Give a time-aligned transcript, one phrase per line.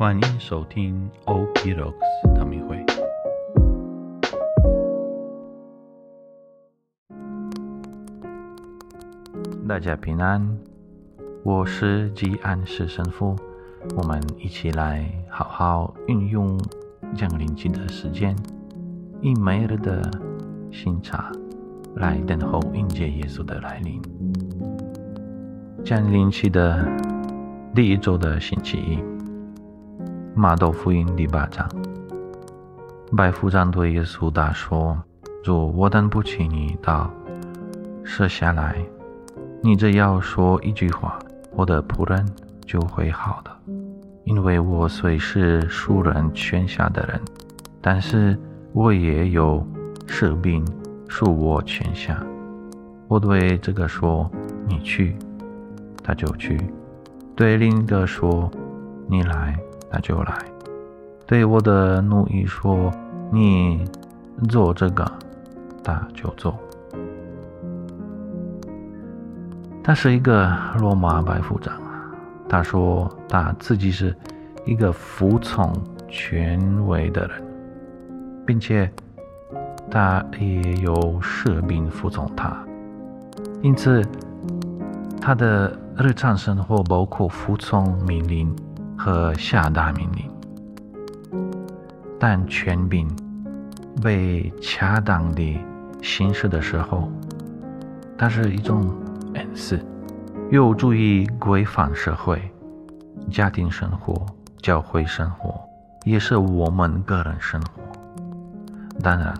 [0.00, 2.82] 欢迎收听 OP Rocks 唐明会。
[9.68, 10.58] 大家平安，
[11.42, 13.36] 我是吉安士神父。
[13.94, 16.58] 我们一起来好好运用
[17.14, 18.34] 降临期的时间，
[19.20, 20.00] 以每日的
[20.72, 21.30] 新茶
[21.96, 24.00] 来等候迎接耶稣的来临。
[25.84, 26.88] 降临期的
[27.74, 28.98] 第一周的星期一，
[30.34, 31.68] 马窦福音第八章，
[33.16, 34.96] 百夫长对耶稣大说
[35.42, 37.10] ：“主，我等不起你到
[38.04, 38.76] 舍下来，
[39.60, 41.18] 你只要说一句话，
[41.52, 42.24] 我的仆人
[42.64, 43.50] 就会好的。
[44.24, 47.20] 因为我虽是庶人权下的人，
[47.80, 48.38] 但是
[48.72, 49.66] 我也有
[50.06, 50.64] 士兵
[51.08, 52.24] 属我权下。
[53.08, 54.30] 我对这个说：
[54.66, 55.16] 你去。”
[56.02, 56.58] 他就去，
[57.36, 58.50] 对另一个说
[59.06, 59.56] ：“你来，
[59.90, 60.38] 他就来。”
[61.26, 62.90] 对我的奴役说
[63.30, 63.84] ：“你
[64.48, 65.04] 做这个，
[65.84, 66.58] 他就做。”
[69.82, 71.74] 他是一个罗马百夫长。
[72.48, 74.16] 他说他自己是
[74.64, 75.72] 一个服从
[76.08, 77.42] 权威的人，
[78.46, 78.90] 并且
[79.90, 82.56] 他也有士兵服从他，
[83.62, 84.02] 因此
[85.20, 85.76] 他的。
[86.02, 88.50] 日常生活包括服从命令
[89.02, 90.30] 和下达命令，
[92.18, 93.08] 但权柄
[94.02, 95.58] 被恰当地
[96.02, 97.10] 行使的时候，
[98.18, 98.94] 它是一种
[99.32, 99.82] 恩赐，
[100.50, 102.42] 有助于规范社会、
[103.30, 104.26] 家庭生活、
[104.58, 105.58] 教会生活，
[106.04, 107.80] 也是我们个人生活。
[109.02, 109.32] 当然，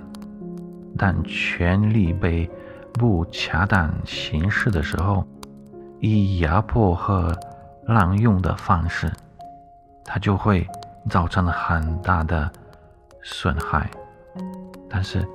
[0.96, 2.50] 当权力被
[2.94, 5.22] 不恰当行使的时候，
[5.98, 7.38] 以压迫和
[7.84, 9.12] 滥用的方式，
[10.04, 10.66] 它就会
[11.08, 12.50] 造成了很大的
[13.22, 13.90] 损害。
[14.88, 15.26] 但是，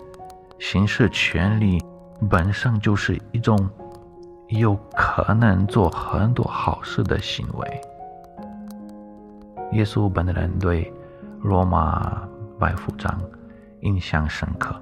[0.59, 1.83] 行使权利
[2.29, 3.69] 本身就是一种
[4.47, 7.81] 有可能做很多好事的行为。
[9.71, 10.91] 耶稣本人对
[11.41, 12.21] 罗马
[12.59, 13.19] 百夫长
[13.81, 14.75] 印象深刻。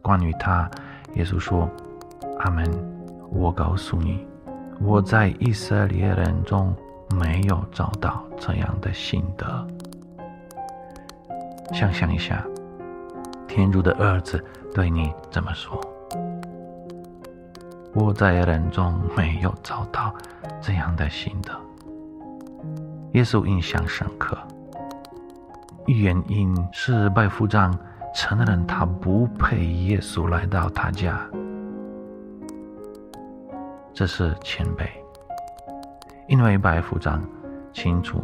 [0.00, 0.70] 关于他，
[1.14, 1.68] 耶稣说
[2.40, 2.70] ：“阿门，
[3.30, 4.26] 我告诉你。”
[4.80, 6.74] 我在以色列人中
[7.14, 9.66] 没有找到这样的心得。
[11.72, 12.44] 想象一下，
[13.48, 14.44] 天主的儿子
[14.74, 15.80] 对你怎么说
[17.94, 20.14] ：“我在人中没有找到
[20.60, 21.52] 这样的心得。”
[23.12, 24.36] 耶稣印象深刻，
[25.86, 27.76] 原因是拜夫长
[28.14, 31.20] 承认他不配耶稣来到他家。
[33.92, 34.88] 这是谦卑，
[36.28, 37.22] 因为白夫长
[37.72, 38.22] 清楚、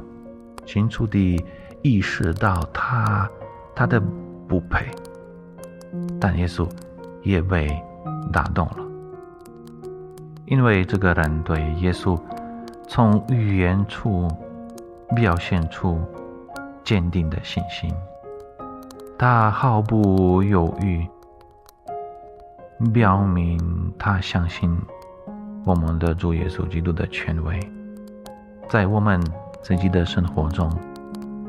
[0.64, 1.42] 清楚地
[1.82, 3.28] 意识到他
[3.74, 4.00] 他的
[4.48, 4.86] 不配，
[6.20, 6.68] 但耶稣
[7.22, 7.68] 也被
[8.32, 8.76] 打动了，
[10.46, 12.18] 因为这个人对耶稣
[12.88, 14.28] 从语言处
[15.14, 16.00] 表现出
[16.82, 17.94] 坚定的信心，
[19.18, 21.06] 他毫不犹豫
[22.92, 24.74] 表明他相信。
[25.62, 27.60] 我们的主耶稣基督的权威，
[28.70, 29.20] 在我们
[29.64, 30.70] 自己的生活中，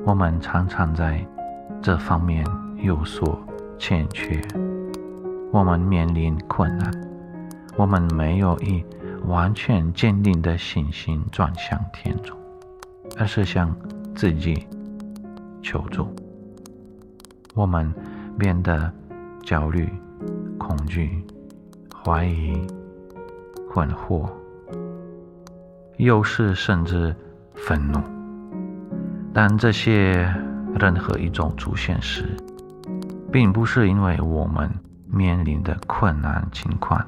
[0.08, 1.24] 我们常常在
[1.80, 2.44] 这方面
[2.78, 3.40] 有所
[3.78, 4.42] 欠缺。
[5.52, 6.92] 我们面临困难，
[7.78, 8.84] 我们没有以
[9.28, 12.34] 完全坚定的信心转向天主，
[13.20, 13.72] 而是向
[14.16, 14.68] 自己
[15.62, 16.08] 求助。
[17.53, 17.94] 我们
[18.36, 18.92] 变得
[19.44, 19.88] 焦虑、
[20.58, 21.24] 恐惧、
[22.03, 22.66] 怀疑。
[23.70, 24.28] 困惑，
[26.03, 27.16] 有时甚至
[27.53, 28.01] 愤怒。
[29.31, 30.34] 但这些
[30.73, 32.25] 任何一种出现时，
[33.31, 34.67] 并不是因为我们
[35.06, 37.06] 面临的困难情况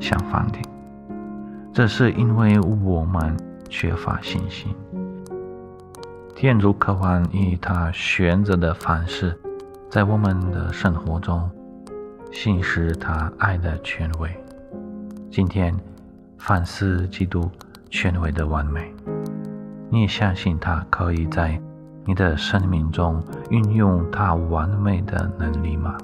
[0.00, 0.58] 相反的，
[1.72, 3.36] 这是因为我们
[3.68, 4.74] 缺乏信心。
[6.34, 9.38] 天主渴望以他选择的方式，
[9.88, 11.48] 在我们的生活中
[12.32, 14.28] 行使他爱的权威。
[15.30, 15.72] 今天。
[16.36, 17.50] 反思基督
[17.94, 18.92] 权威的完美，
[19.88, 21.56] 你相信他可以在
[22.04, 25.96] 你的生命中运用他完美的能力吗？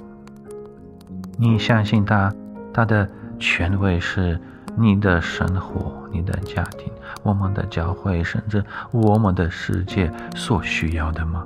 [1.37, 2.32] 你相信他
[2.72, 3.10] 他的
[3.40, 4.40] 权威是
[4.76, 6.92] 你的生活、你的家庭、
[7.25, 11.44] 我们的教会，甚至我们的世界所需要的吗？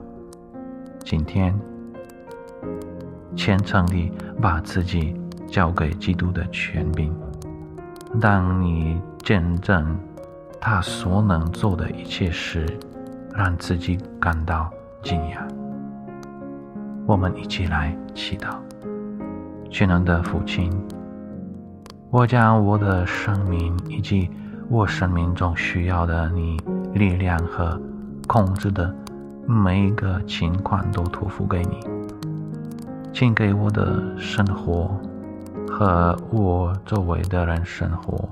[1.02, 1.58] 今天，
[3.34, 4.12] 虔诚地
[4.42, 7.10] 把自己交给基督的权柄。
[8.20, 9.98] 当你见证
[10.66, 12.66] 他所能做的一切事，
[13.34, 14.72] 让自己感到
[15.02, 15.36] 惊讶。
[17.06, 18.56] 我们一起来祈祷，
[19.68, 20.72] 全能的父亲，
[22.08, 24.30] 我将我的生命以及
[24.70, 26.56] 我生命中需要的你
[26.94, 27.78] 力量和
[28.26, 28.90] 控制的
[29.46, 31.80] 每一个情况都托付给你，
[33.12, 34.98] 请给我的生活
[35.68, 38.26] 和我周围的人生活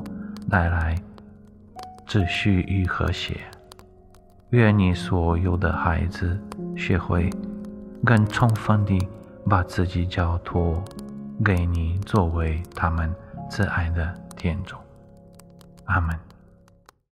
[0.48, 0.96] 带来
[2.06, 3.36] 秩序与和谐。
[4.50, 6.38] 愿你所有的孩子
[6.76, 7.30] 学会
[8.04, 8.98] 更充分地
[9.48, 10.84] 把自己交托
[11.44, 13.14] 给你，作为他们
[13.50, 14.76] 挚爱的天主。
[15.84, 16.31] 阿门。